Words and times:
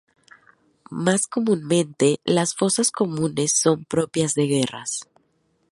Más 0.89 1.27
comúnmente, 1.27 2.21
las 2.23 2.55
fosas 2.55 2.89
comunes 2.89 3.51
son 3.51 3.85
propias 3.85 4.33
de 4.33 4.47
guerras. 4.47 5.07